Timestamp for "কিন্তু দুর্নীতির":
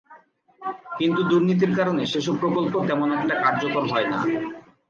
0.99-1.71